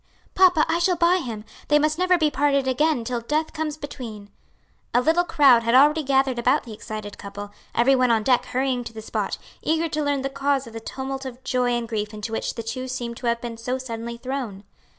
[0.33, 1.45] "Papa, I shall buy him!
[1.67, 4.31] they must never be parted again till death comes between."
[4.95, 8.83] A little crowd had already gathered about the excited couple, every one on deck hurrying
[8.85, 12.15] to the spot, eager to learn the cause of the tumult of joy and grief
[12.15, 14.63] into which the two seemed to have been so suddenly thrown.